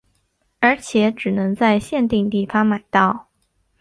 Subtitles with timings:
[0.61, 3.27] 而且只能在限定地方买到。